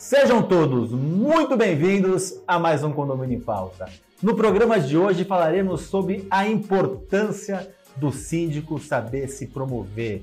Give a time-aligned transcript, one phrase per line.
[0.00, 3.86] Sejam todos muito bem-vindos a mais um Condomínio em Pauta.
[4.22, 10.22] No programa de hoje falaremos sobre a importância do síndico saber se promover,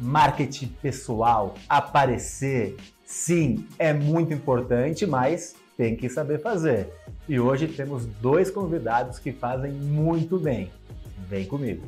[0.00, 2.74] marketing pessoal, aparecer.
[3.04, 6.88] Sim, é muito importante, mas tem que saber fazer.
[7.28, 10.70] E hoje temos dois convidados que fazem muito bem.
[11.28, 11.86] Vem comigo.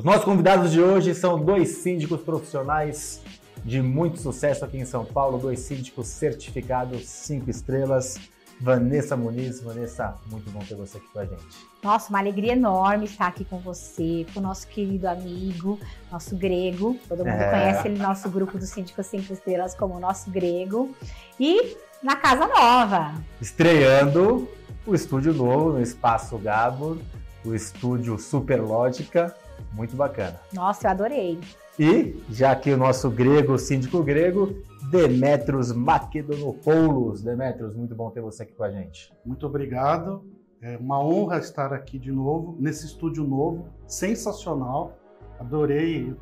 [0.00, 3.20] Os nossos convidados de hoje são dois síndicos profissionais
[3.62, 8.18] de muito sucesso aqui em São Paulo, dois síndicos certificados cinco estrelas.
[8.58, 9.60] Vanessa Muniz.
[9.60, 11.66] Vanessa, muito bom ter você aqui com a gente.
[11.82, 15.78] Nossa, uma alegria enorme estar aqui com você, com o nosso querido amigo,
[16.10, 16.98] nosso grego.
[17.06, 17.50] Todo mundo é.
[17.50, 20.94] conhece ele, nosso grupo do Síndico Cinco Estrelas, como o nosso grego.
[21.38, 23.12] E na Casa Nova.
[23.38, 24.48] Estreando
[24.86, 26.96] o estúdio novo no Espaço Gabor,
[27.44, 29.36] o estúdio Superlógica
[29.72, 30.40] muito bacana.
[30.52, 31.38] Nossa, eu adorei.
[31.78, 34.54] E, já que o nosso grego, síndico grego,
[34.90, 37.22] Demetros Makedonopoulos.
[37.22, 39.12] Demetros, muito bom ter você aqui com a gente.
[39.24, 40.24] Muito obrigado.
[40.60, 44.98] É uma honra estar aqui de novo, nesse estúdio novo, sensacional.
[45.38, 46.14] Adorei.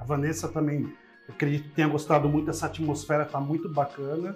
[0.00, 0.92] A Vanessa também,
[1.28, 4.34] acredito que tenha gostado muito dessa atmosfera, está muito bacana.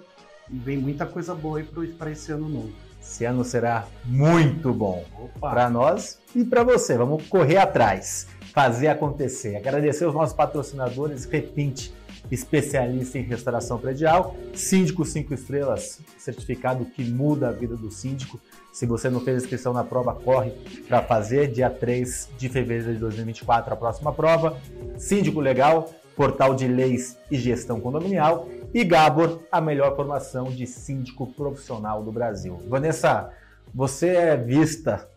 [0.49, 2.71] E vem muita coisa boa aí para esse ano novo.
[3.01, 5.03] Esse ano será muito bom
[5.41, 6.97] para nós e para você.
[6.97, 9.55] Vamos correr atrás fazer acontecer.
[9.55, 11.93] Agradecer os nossos patrocinadores, Repinte,
[12.31, 18.39] especialista em restauração predial, Síndico 5 estrelas, certificado que muda a vida do síndico.
[18.71, 20.51] Se você não fez inscrição na prova, corre
[20.87, 21.51] para fazer.
[21.51, 24.57] Dia 3 de fevereiro de 2024, a próxima prova.
[24.97, 28.47] Síndico Legal, portal de leis e gestão condominial.
[28.73, 32.59] E Gabor, a melhor formação de síndico profissional do Brasil.
[32.67, 33.31] Vanessa,
[33.73, 35.07] você é vista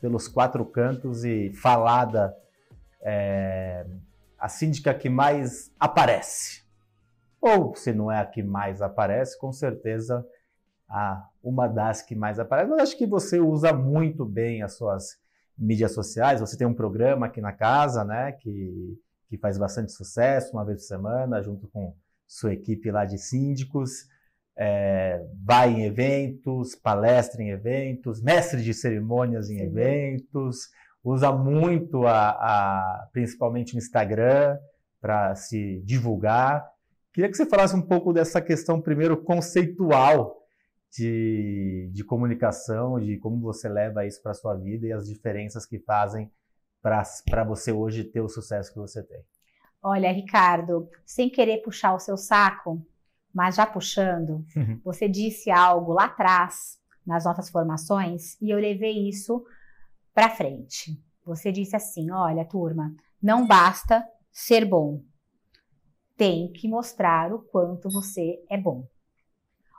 [0.00, 2.36] pelos quatro cantos e falada
[3.02, 3.86] é,
[4.38, 6.62] a síndica que mais aparece.
[7.40, 10.24] Ou se não é a que mais aparece, com certeza
[10.88, 12.70] a, uma das que mais aparece.
[12.70, 15.16] Mas acho que você usa muito bem as suas
[15.58, 16.40] mídias sociais.
[16.40, 18.98] Você tem um programa aqui na casa, né, que,
[19.28, 21.94] que faz bastante sucesso, uma vez por semana, junto com
[22.26, 24.06] sua equipe lá de síndicos.
[24.56, 29.64] É, vai em eventos, palestra em eventos, mestre de cerimônias em Sim.
[29.64, 30.68] eventos,
[31.04, 34.58] usa muito a, a principalmente o Instagram
[35.00, 36.64] para se divulgar.
[37.12, 40.42] Queria que você falasse um pouco dessa questão primeiro conceitual
[40.96, 45.66] de, de comunicação, de como você leva isso para a sua vida e as diferenças
[45.66, 46.30] que fazem
[46.80, 49.22] para você hoje ter o sucesso que você tem.
[49.82, 52.84] Olha, Ricardo, sem querer puxar o seu saco,
[53.34, 54.80] mas já puxando, uhum.
[54.84, 59.44] você disse algo lá atrás nas nossas formações e eu levei isso
[60.14, 61.00] para frente.
[61.24, 65.02] Você disse assim: olha, turma, não basta ser bom,
[66.16, 68.86] tem que mostrar o quanto você é bom.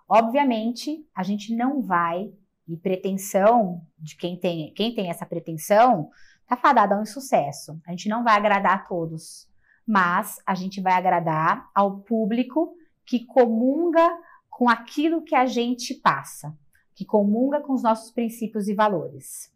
[0.08, 2.32] Obviamente, a gente não vai,
[2.68, 6.10] e pretensão de quem tem, quem tem essa pretensão,
[6.48, 7.80] tá fadada a um insucesso.
[7.86, 9.50] A gente não vai agradar a todos,
[9.86, 14.18] mas a gente vai agradar ao público que comunga
[14.50, 16.58] com aquilo que a gente passa,
[16.96, 19.53] que comunga com os nossos princípios e valores.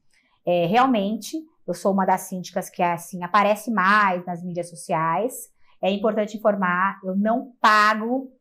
[0.48, 1.38] É, realmente,
[1.68, 5.50] eu sou uma das síndicas que assim aparece mais nas mídias sociais.
[5.82, 8.32] É importante informar, eu não pago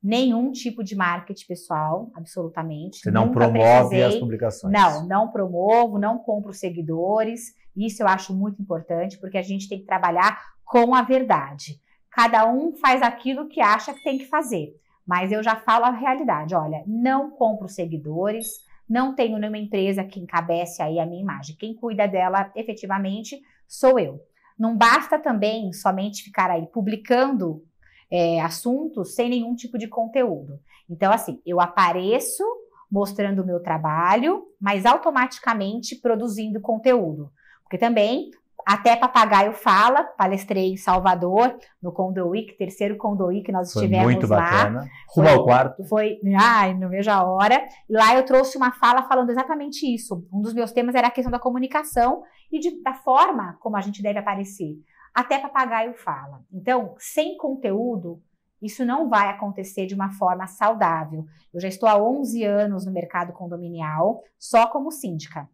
[0.00, 3.00] nenhum tipo de marketing pessoal, absolutamente.
[3.00, 4.04] Você não Nunca promove precisei.
[4.04, 4.72] as publicações?
[4.72, 7.54] Não, não promovo, não compro seguidores.
[7.76, 11.80] Isso eu acho muito importante, porque a gente tem que trabalhar com a verdade.
[12.10, 14.74] Cada um faz aquilo que acha que tem que fazer.
[15.04, 16.54] Mas eu já falo a realidade.
[16.54, 21.56] Olha, não compro seguidores, não tenho nenhuma empresa que encabece aí a minha imagem.
[21.56, 24.20] Quem cuida dela efetivamente sou eu.
[24.58, 27.62] Não basta também somente ficar aí publicando
[28.10, 30.58] é, assuntos sem nenhum tipo de conteúdo.
[30.88, 32.42] Então, assim, eu apareço
[32.90, 37.30] mostrando o meu trabalho, mas automaticamente produzindo conteúdo.
[37.62, 38.30] Porque também
[38.66, 44.12] até papagaio fala, palestrei em Salvador, no Condo Week, terceiro Condo Week nós foi estivemos
[44.12, 44.36] muito lá.
[44.36, 44.88] Bacana.
[45.08, 45.84] Rumo ao quarto.
[45.84, 47.66] Foi, ai, não vejo a hora.
[47.88, 50.26] E lá eu trouxe uma fala falando exatamente isso.
[50.32, 52.22] Um dos meus temas era a questão da comunicação
[52.52, 54.76] e de, da forma como a gente deve aparecer.
[55.14, 56.42] Até papagaio fala.
[56.52, 58.22] Então, sem conteúdo,
[58.60, 61.24] isso não vai acontecer de uma forma saudável.
[61.54, 65.48] Eu já estou há 11 anos no mercado condominial, só como síndica.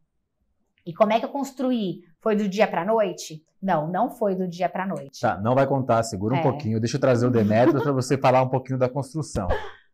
[0.86, 2.02] E como é que eu construí?
[2.20, 3.42] Foi do dia para a noite?
[3.60, 5.20] Não, não foi do dia para a noite.
[5.20, 6.42] Tá, não vai contar, segura um é.
[6.42, 6.78] pouquinho.
[6.78, 9.48] Deixa eu trazer o Demetrios para você falar um pouquinho da construção.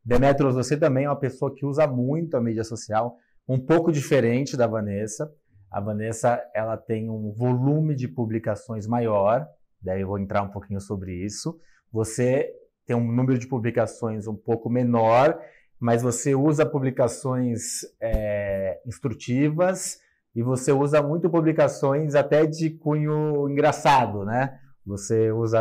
[0.04, 3.16] Demetrios, você também é uma pessoa que usa muito a mídia social,
[3.48, 5.32] um pouco diferente da Vanessa.
[5.70, 9.46] A Vanessa, ela tem um volume de publicações maior,
[9.80, 11.56] daí eu vou entrar um pouquinho sobre isso.
[11.92, 12.50] Você
[12.84, 15.40] tem um número de publicações um pouco menor,
[15.78, 19.98] mas você usa publicações é, instrutivas
[20.34, 24.58] e você usa muito publicações até de cunho engraçado, né?
[24.86, 25.60] Você usa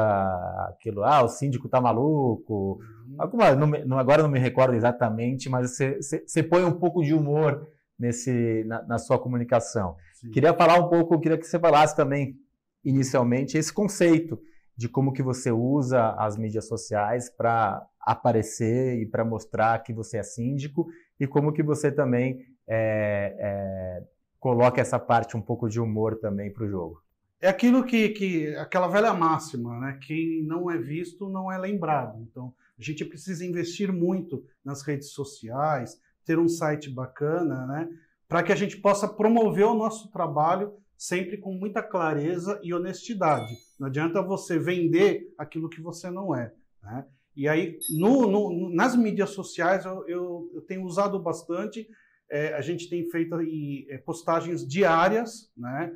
[0.70, 2.80] aquilo, ah, o síndico tá maluco.
[2.80, 3.16] Uhum.
[3.18, 7.14] Alguma, não, agora não me recordo exatamente, mas você, você, você põe um pouco de
[7.14, 7.68] humor
[7.98, 9.96] nesse, na, na sua comunicação.
[10.14, 10.32] Sim.
[10.32, 12.36] Queria falar um pouco, queria que você falasse também,
[12.84, 14.40] inicialmente, esse conceito
[14.78, 20.18] de como que você usa as mídias sociais para aparecer e para mostrar que você
[20.18, 20.88] é síndico
[21.20, 24.04] e como que você também é, é,
[24.40, 27.04] coloca essa parte um pouco de humor também para o jogo.
[27.42, 30.00] É aquilo que, que, aquela velha máxima, né?
[30.02, 32.22] Quem não é visto não é lembrado.
[32.22, 37.90] Então, a gente precisa investir muito nas redes sociais, ter um site bacana, né?
[38.28, 43.58] Para que a gente possa promover o nosso trabalho sempre com muita clareza e honestidade.
[43.80, 46.52] Não adianta você vender aquilo que você não é.
[46.84, 47.06] Né?
[47.36, 51.88] E aí, no, no, nas mídias sociais, eu, eu, eu tenho usado bastante.
[52.30, 55.92] É, a gente tem feito aí, é, postagens diárias, né?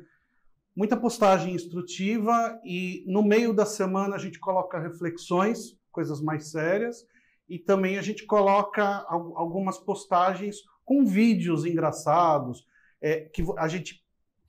[0.76, 7.06] muita postagem instrutiva, e no meio da semana a gente coloca reflexões, coisas mais sérias,
[7.48, 12.66] e também a gente coloca algumas postagens com vídeos engraçados,
[13.00, 14.02] é, que a gente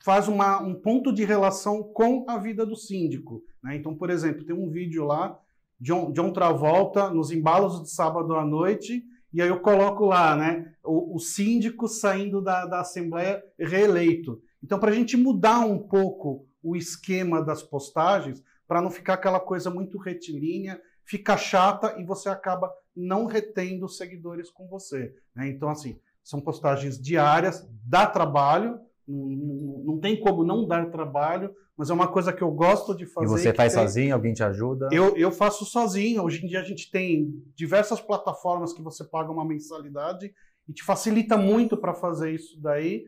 [0.03, 3.43] faz uma, um ponto de relação com a vida do síndico.
[3.63, 3.75] Né?
[3.75, 5.39] Então, por exemplo, tem um vídeo lá,
[5.79, 9.03] John, John Travolta, nos embalos de sábado à noite,
[9.35, 14.41] e aí eu coloco lá, né, o, o síndico saindo da, da Assembleia reeleito.
[14.63, 19.41] Então, para a gente mudar um pouco o esquema das postagens, para não ficar aquela
[19.41, 25.13] coisa muito retilínea, fica chata e você acaba não retendo seguidores com você.
[25.35, 25.49] Né?
[25.49, 31.89] Então, assim, são postagens diárias, dá trabalho, não, não, tem como não dar trabalho, mas
[31.89, 33.25] é uma coisa que eu gosto de fazer.
[33.25, 33.83] E você faz tem...
[33.83, 34.13] sozinho?
[34.13, 34.87] Alguém te ajuda?
[34.91, 36.23] Eu, eu faço sozinho.
[36.23, 40.33] Hoje em dia a gente tem diversas plataformas que você paga uma mensalidade
[40.67, 43.05] e te facilita muito para fazer isso daí.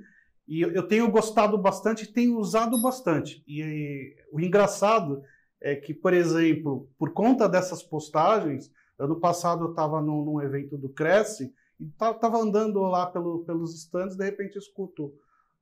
[0.47, 3.43] E eu, eu tenho gostado bastante, tenho usado bastante.
[3.47, 5.21] E, e o engraçado
[5.61, 10.77] é que, por exemplo, por conta dessas postagens, ano passado eu estava num, num, evento
[10.77, 15.13] do Cresce e estava andando lá pelo, pelos stands, de repente eu escuto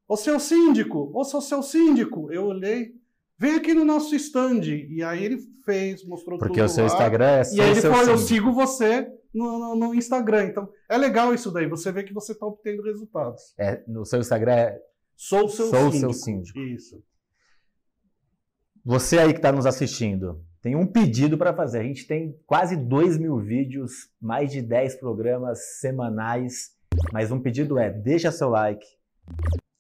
[0.08, 2.32] Ô seu síndico, ô seu, seu síndico.
[2.32, 2.94] Eu olhei,
[3.38, 4.62] vem aqui no nosso stand.
[4.64, 6.58] E aí ele fez, mostrou Porque tudo.
[6.58, 6.92] Porque o seu lá.
[6.92, 10.46] Instagram é E aí ele falou: Eu sigo você no, no, no, Instagram.
[10.46, 11.68] Então é legal isso daí.
[11.68, 13.54] Você vê que você está obtendo resultados.
[13.58, 14.82] É, no seu Instagram é.
[15.18, 16.00] Sou o seu Sou síndico.
[16.00, 16.60] seu síndico.
[16.60, 17.04] Isso.
[18.84, 21.80] Você aí que está nos assistindo, tem um pedido para fazer.
[21.80, 26.76] A gente tem quase 2 mil vídeos, mais de 10 programas semanais.
[27.12, 28.86] Mas um pedido é: deixa seu like,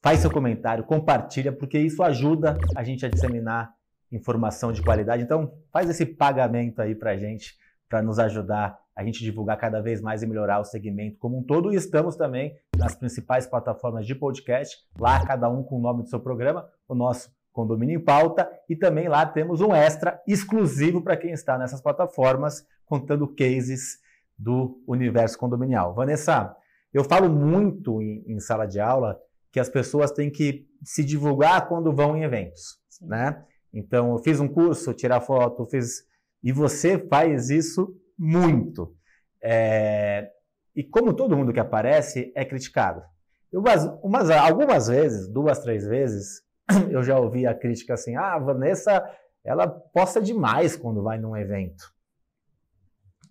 [0.06, 3.74] faz seu comentário, compartilha, porque isso ajuda a gente a disseminar
[4.12, 5.24] informação de qualidade.
[5.24, 7.56] Então, faz esse pagamento aí para gente,
[7.90, 11.44] para nos ajudar a gente divulgar cada vez mais e melhorar o segmento como um
[11.44, 11.74] todo.
[11.74, 16.07] E estamos também nas principais plataformas de podcast, lá cada um com o nome do
[16.07, 21.18] seu programa, o nosso Condomínio em Pauta, e também lá temos um extra exclusivo para
[21.18, 23.97] quem está nessas plataformas, contando cases
[24.38, 25.95] do universo condominial.
[25.95, 26.56] Vanessa,
[26.94, 29.19] eu falo muito em, em sala de aula
[29.56, 33.07] que as pessoas têm que se divulgar quando vão em eventos, Sim.
[33.07, 33.42] né?
[33.74, 36.04] Então, eu fiz um curso, tirar foto, fiz...
[36.44, 38.94] E você faz isso muito.
[39.42, 40.30] É...
[40.76, 43.02] E como todo mundo que aparece é criticado.
[43.50, 43.64] Eu,
[44.04, 46.44] umas, algumas vezes, duas, três vezes,
[46.92, 49.09] eu já ouvi a crítica assim, ah, a Vanessa,
[49.42, 51.94] ela posta demais quando vai num evento.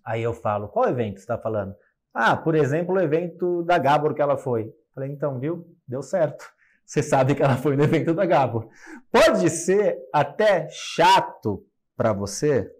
[0.02, 1.75] Aí eu falo, qual evento você está falando?
[2.14, 4.73] Ah, por exemplo, o evento da Gabor que ela foi.
[4.94, 5.66] Falei, então, viu?
[5.86, 6.44] Deu certo.
[6.86, 8.70] Você sabe que ela foi no evento da Gabo.
[9.10, 12.70] Pode ser até chato para você,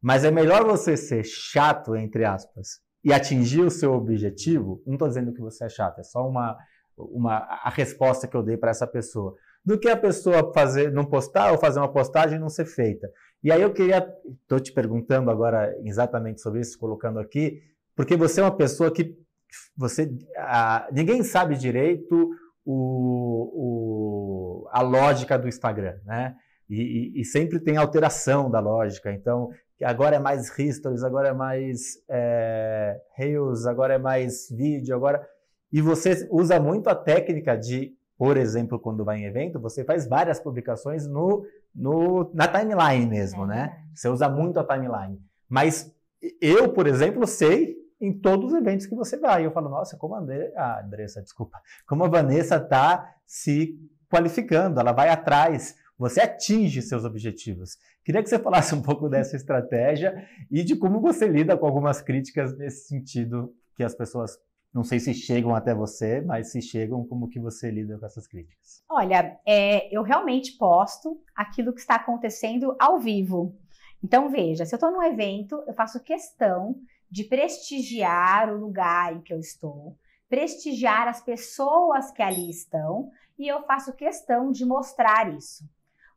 [0.00, 4.80] mas é melhor você ser chato, entre aspas, e atingir o seu objetivo.
[4.86, 6.56] Não estou dizendo que você é chato, é só uma,
[6.96, 9.34] uma a resposta que eu dei para essa pessoa.
[9.64, 13.08] Do que a pessoa fazer, não postar ou fazer uma postagem e não ser feita.
[13.42, 14.06] E aí eu queria,
[14.42, 17.60] estou te perguntando agora exatamente sobre isso, colocando aqui,
[17.96, 19.16] porque você é uma pessoa que
[19.76, 20.12] você,
[20.92, 22.30] ninguém sabe direito
[22.64, 26.36] o, o, a lógica do Instagram, né?
[26.68, 29.12] E, e, e, sempre tem alteração da lógica.
[29.12, 29.50] Então,
[29.82, 35.26] agora é mais stories, agora é mais é, reels, agora é mais vídeo, agora...
[35.70, 40.06] E você usa muito a técnica de por exemplo, quando vai em evento, você faz
[40.06, 41.44] várias publicações no,
[41.74, 43.78] no na timeline mesmo, É né?
[43.92, 45.18] Você usa muito a timeline.
[45.48, 45.92] Mas
[46.40, 49.46] eu, por exemplo, sei em todos os eventos que você vai.
[49.46, 53.78] Eu falo, nossa, como a André, a Andressa, desculpa, como a Vanessa está se
[54.10, 57.78] qualificando, ela vai atrás, você atinge seus objetivos.
[58.04, 62.02] Queria que você falasse um pouco dessa estratégia e de como você lida com algumas
[62.02, 64.36] críticas nesse sentido, que as pessoas,
[64.74, 68.26] não sei se chegam até você, mas se chegam, como que você lida com essas
[68.26, 68.82] críticas?
[68.90, 73.56] Olha, é, eu realmente posto aquilo que está acontecendo ao vivo.
[74.02, 76.74] Então, veja, se eu estou num evento, eu faço questão
[77.12, 79.94] de prestigiar o lugar em que eu estou,
[80.30, 85.68] prestigiar as pessoas que ali estão, e eu faço questão de mostrar isso.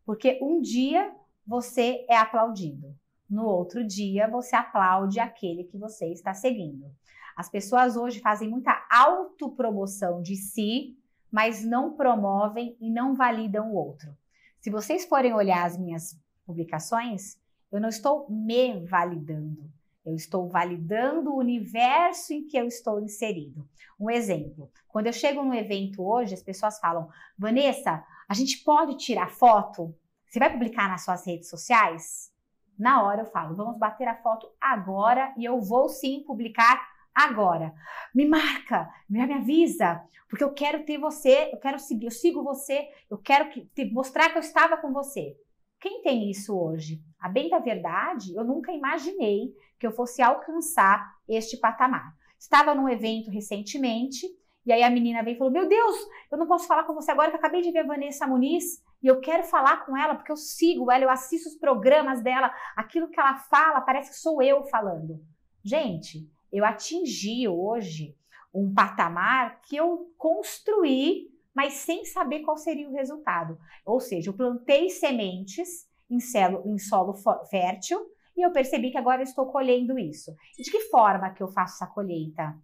[0.05, 1.13] Porque um dia
[1.45, 2.95] você é aplaudido,
[3.29, 6.89] no outro dia você aplaude aquele que você está seguindo.
[7.35, 10.97] As pessoas hoje fazem muita autopromoção de si,
[11.29, 14.15] mas não promovem e não validam o outro.
[14.61, 17.37] Se vocês forem olhar as minhas publicações,
[17.69, 19.75] eu não estou me validando.
[20.05, 23.67] Eu estou validando o universo em que eu estou inserido.
[24.00, 28.97] Um exemplo: quando eu chego num evento hoje, as pessoas falam, Vanessa, a gente pode
[28.97, 29.95] tirar foto?
[30.27, 32.33] Você vai publicar nas suas redes sociais?
[32.77, 37.74] Na hora eu falo, vamos bater a foto agora e eu vou sim publicar agora.
[38.13, 42.89] Me marca, me, avisa, porque eu quero ter você, eu quero seguir, eu sigo você,
[43.09, 45.38] eu quero que, te, mostrar que eu estava com você.
[45.86, 47.00] Quem tem isso hoje?
[47.20, 52.12] A bem da verdade, eu nunca imaginei que eu fosse alcançar este patamar.
[52.39, 54.25] Estava num evento recentemente
[54.65, 55.96] e aí a menina veio e falou: Meu Deus,
[56.32, 59.06] eu não posso falar com você agora que acabei de ver a Vanessa Muniz e
[59.06, 63.08] eu quero falar com ela porque eu sigo ela, eu assisto os programas dela, aquilo
[63.08, 65.24] que ela fala parece que sou eu falando.
[65.63, 68.18] Gente, eu atingi hoje
[68.51, 73.57] um patamar que eu construí, mas sem saber qual seria o resultado.
[73.85, 76.19] Ou seja, eu plantei sementes em
[76.65, 77.15] em solo
[77.50, 78.00] fértil
[78.38, 80.35] e eu percebi que agora estou colhendo isso.
[80.57, 82.55] De que forma que eu faço essa colheita?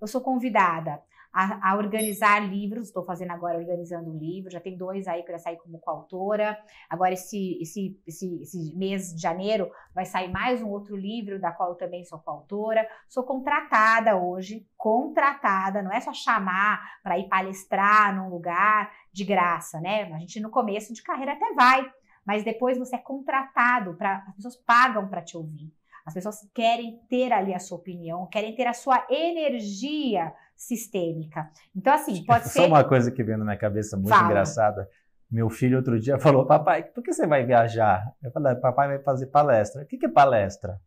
[0.00, 1.02] Eu sou convidada
[1.38, 5.38] a, a, organizar livros, estou fazendo agora organizando um livro, já tem dois aí já
[5.38, 6.58] saí como coautora.
[6.90, 11.52] Agora, esse, esse, esse, esse mês de janeiro, vai sair mais um outro livro, da
[11.52, 12.84] qual eu também sou coautora.
[13.08, 19.80] Sou contratada hoje, contratada, não é só chamar para ir palestrar num lugar de graça,
[19.80, 20.12] né?
[20.12, 21.88] A gente no começo de carreira até vai,
[22.26, 25.72] mas depois você é contratado, para as pessoas pagam para te ouvir.
[26.04, 31.48] As pessoas querem ter ali a sua opinião, querem ter a sua energia sistêmica.
[31.74, 32.58] Então, assim, pode Só ser.
[32.60, 34.26] Só uma coisa que veio na minha cabeça muito Fala.
[34.26, 34.88] engraçada.
[35.30, 38.04] Meu filho outro dia falou: Papai, por que você vai viajar?
[38.20, 39.82] Eu falei: Papai vai fazer palestra.
[39.82, 40.80] O que é palestra?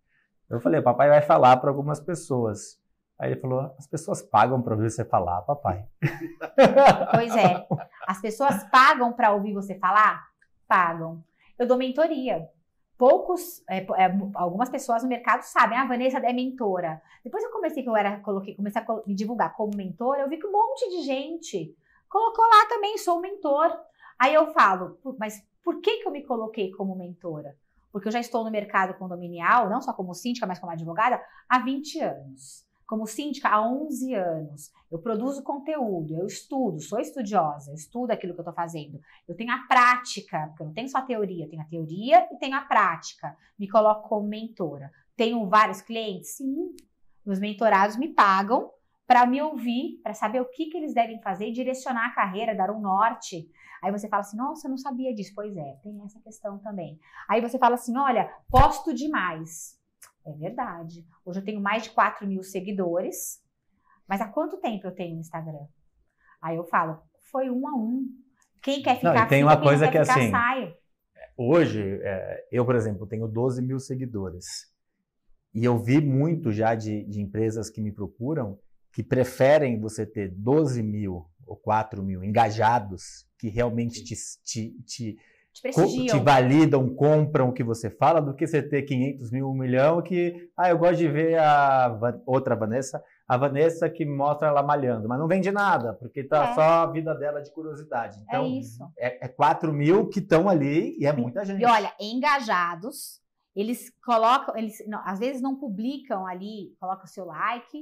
[0.50, 2.80] Eu falei: Papai vai falar para algumas pessoas.
[3.18, 5.86] Aí ele falou: As pessoas pagam para ouvir você falar, papai.
[7.12, 7.66] Pois é.
[8.08, 10.28] As pessoas pagam para ouvir você falar?
[10.68, 11.24] Pagam.
[11.58, 12.48] Eu dou mentoria
[13.02, 17.02] poucos, é, é, algumas pessoas no mercado sabem, ah, a Vanessa é mentora.
[17.24, 20.38] Depois eu comecei que eu era, coloquei, comecei a me divulgar como mentora, eu vi
[20.38, 21.76] que um monte de gente
[22.08, 23.76] colocou lá também, sou mentor.
[24.20, 27.58] Aí eu falo, mas por que que eu me coloquei como mentora?
[27.92, 31.58] Porque eu já estou no mercado condominial, não só como síndica, mas como advogada, há
[31.58, 32.64] 20 anos.
[32.92, 34.70] Como síndica há 11 anos.
[34.92, 39.00] Eu produzo conteúdo, eu estudo, sou estudiosa, eu estudo aquilo que eu estou fazendo.
[39.26, 42.28] Eu tenho a prática, porque eu não tenho só a teoria, eu tenho a teoria
[42.30, 43.34] e tenho a prática.
[43.58, 44.92] Me coloco como mentora.
[45.16, 46.36] Tenho vários clientes?
[46.36, 46.76] Sim.
[47.26, 48.70] Meus mentorados me pagam
[49.08, 52.72] para me ouvir, para saber o que, que eles devem fazer, direcionar a carreira, dar
[52.72, 53.50] um norte.
[53.82, 55.32] Aí você fala assim, nossa, eu não sabia disso.
[55.34, 57.00] Pois é, tem essa questão também.
[57.30, 59.80] Aí você fala assim, olha, posto demais.
[60.26, 61.06] É verdade.
[61.26, 63.42] Hoje eu tenho mais de 4 mil seguidores.
[64.08, 65.66] Mas há quanto tempo eu tenho no Instagram?
[66.42, 67.02] Aí eu falo,
[67.32, 68.08] foi um a um.
[68.62, 70.76] Quem quer ficar Não, e tem uma quem coisa que ficar, assim, sai.
[71.38, 74.72] Hoje, é, eu, por exemplo, tenho 12 mil seguidores.
[75.54, 78.60] E eu vi muito já de, de empresas que me procuram
[78.92, 85.18] que preferem você ter 12 mil ou 4 mil engajados que realmente te, te, te,
[85.54, 86.18] Te prestigiam.
[86.18, 90.02] te validam, compram o que você fala, do que você ter 500 mil, um milhão,
[90.02, 91.94] que, ah, eu gosto de ver a
[92.26, 96.56] outra Vanessa, a Vanessa que mostra ela malhando, mas não vende nada, porque tá É.
[96.56, 98.18] só a vida dela de curiosidade.
[98.20, 98.84] É Então, isso.
[98.98, 101.62] é, é 4 mil que estão ali e é muita gente.
[101.62, 103.20] E olha, engajados,
[103.56, 107.82] eles colocam, eles não, às vezes não publicam ali, colocam o seu like, é,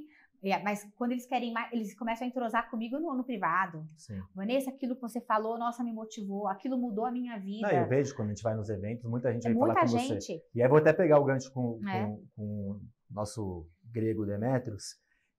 [0.63, 3.85] mas quando eles querem mais, eles começam a entrosar comigo no, no privado.
[3.97, 4.21] Sim.
[4.33, 7.67] Vanessa, aquilo que você falou, nossa, me motivou, aquilo mudou a minha vida.
[7.67, 9.81] Não, eu vejo quando a gente vai nos eventos, muita gente é vem falar muita
[9.81, 10.19] com você.
[10.19, 10.43] gente.
[10.55, 12.05] E aí vou até pegar o gancho com, É.
[12.05, 14.95] com, com o nosso grego Demetrios,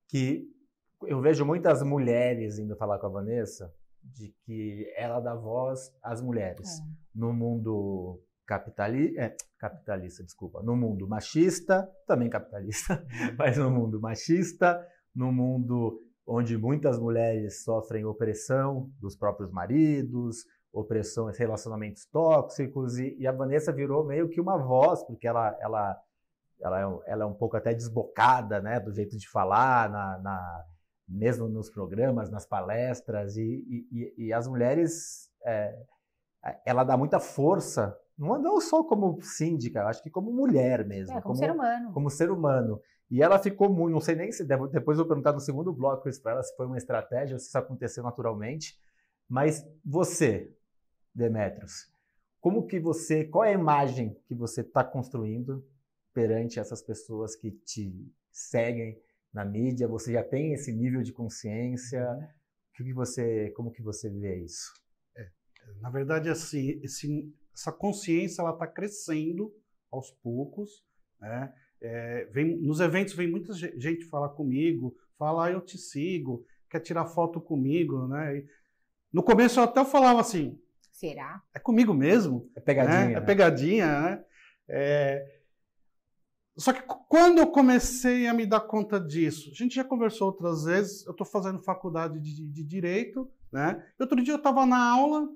[0.08, 0.44] que
[1.06, 6.20] eu vejo muitas mulheres indo falar com a Vanessa de que ela dá voz às
[6.20, 6.82] mulheres é.
[7.14, 13.06] no mundo capitali é, capitalista, desculpa, no mundo machista, também capitalista,
[13.38, 20.38] mas no mundo machista, no mundo onde muitas mulheres sofrem opressão dos próprios maridos,
[20.72, 25.96] opressão, relacionamentos tóxicos, e, e, a Vanessa virou meio que uma voz, porque ela, ela,
[26.60, 30.64] ela, é, ela é um pouco até desbocada, né, do jeito de falar, na, na
[31.08, 35.76] mesmo nos programas, nas palestras, e, e, e as mulheres, é,
[36.64, 41.16] ela dá muita força, não, não só como síndica, acho que como mulher mesmo.
[41.16, 41.92] É, como, como ser humano.
[41.92, 42.82] Como ser humano.
[43.10, 46.08] E ela ficou muito, não sei nem se, depois eu vou perguntar no segundo bloco
[46.08, 48.78] isso para ela, se foi uma estratégia ou se isso aconteceu naturalmente,
[49.26, 50.54] mas você,
[51.14, 51.90] Demetrios,
[52.40, 55.66] como que você, qual é a imagem que você está construindo
[56.12, 59.00] perante essas pessoas que te seguem
[59.32, 59.88] na mídia?
[59.88, 62.06] Você já tem esse nível de consciência?
[62.06, 62.28] Uhum.
[62.74, 64.72] Que que você, como que você vê isso?
[65.16, 65.28] É,
[65.80, 69.54] na verdade, assim, esse, essa consciência ela está crescendo
[69.92, 70.82] aos poucos,
[71.20, 71.52] né?
[71.82, 76.80] É, vem, nos eventos vem muita gente falar comigo, falar ah, eu te sigo, quer
[76.80, 78.38] tirar foto comigo, né?
[78.38, 78.46] E
[79.12, 80.58] no começo eu até falava assim,
[80.90, 81.42] será?
[81.54, 82.50] É comigo mesmo?
[82.56, 83.06] É pegadinha.
[83.06, 83.12] Né?
[83.14, 84.24] É pegadinha, né?
[84.68, 85.40] É...
[86.56, 90.64] Só que quando eu comecei a me dar conta disso, a gente já conversou outras
[90.64, 93.82] vezes, eu estou fazendo faculdade de, de, Direito, né?
[93.98, 95.26] Outro dia eu estava na aula,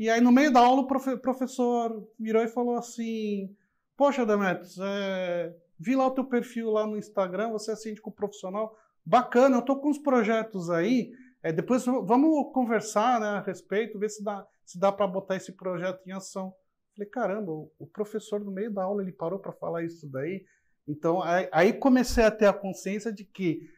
[0.00, 3.54] e aí no meio da aula o profe professor virou e falou assim,
[3.96, 5.54] poxa, Demetrios, é...
[5.78, 9.78] vi lá o teu perfil lá no Instagram, você é síndico profissional, bacana, eu estou
[9.78, 14.78] com uns projetos aí, é, depois vamos conversar né, a respeito, ver se dá, se
[14.80, 16.54] dá para botar esse projeto em ação.
[16.96, 20.44] Falei, caramba, o professor no meio da aula ele parou para falar isso daí.
[20.88, 23.68] Então aí, aí, comecei a ter a consciência de que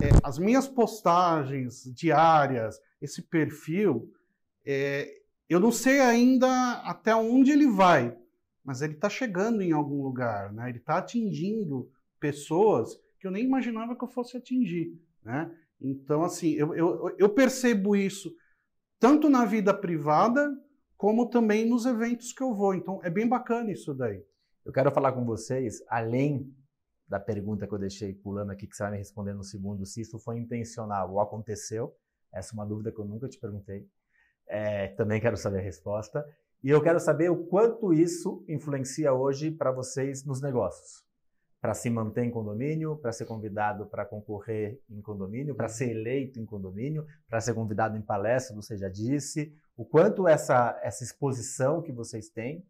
[0.00, 4.10] é, as minhas postagens diárias, esse perfil,
[4.64, 5.21] é,
[5.52, 6.48] eu não sei ainda
[6.82, 8.16] até onde ele vai,
[8.64, 10.68] mas ele está chegando em algum lugar, né?
[10.68, 15.54] Ele está atingindo pessoas que eu nem imaginava que eu fosse atingir, né?
[15.80, 18.34] Então, assim, eu, eu, eu percebo isso
[18.98, 20.48] tanto na vida privada
[20.96, 22.74] como também nos eventos que eu vou.
[22.74, 24.24] Então, é bem bacana isso daí.
[24.64, 26.54] Eu quero falar com vocês, além
[27.08, 30.00] da pergunta que eu deixei pulando aqui, que você vai me responder no segundo, se
[30.00, 31.92] isso foi intencional ou aconteceu.
[32.32, 33.86] Essa é uma dúvida que eu nunca te perguntei.
[34.54, 36.24] É, também quero saber a resposta.
[36.62, 41.02] E eu quero saber o quanto isso influencia hoje para vocês nos negócios
[41.62, 46.40] para se manter em condomínio, para ser convidado para concorrer em condomínio, para ser eleito
[46.40, 49.54] em condomínio, para ser convidado em palestra, você já disse.
[49.76, 52.66] O quanto essa, essa exposição que vocês têm,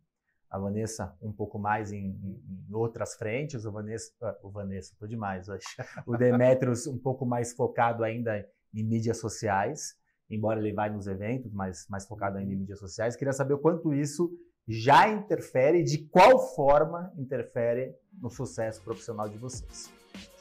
[0.51, 5.07] a Vanessa um pouco mais em, em outras frentes, o Vanessa, ah, o Vanessa, tô
[5.07, 5.65] demais hoje,
[6.07, 9.97] o Demetrios um pouco mais focado ainda em mídias sociais,
[10.33, 13.17] embora ele vá nos eventos, mas mais focado ainda em mídias sociais.
[13.17, 14.31] Queria saber o quanto isso
[14.67, 19.93] já interfere e de qual forma interfere no sucesso profissional de vocês.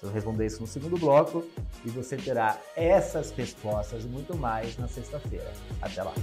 [0.02, 1.46] Eu vou responder isso no segundo bloco
[1.86, 5.52] e você terá essas respostas e muito mais na sexta-feira.
[5.82, 6.14] Até lá!